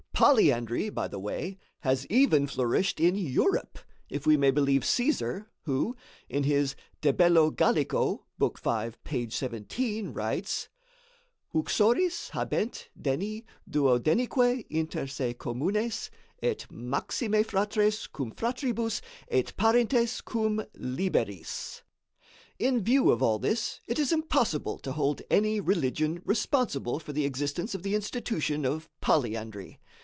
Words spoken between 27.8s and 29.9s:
the institution of polyandry.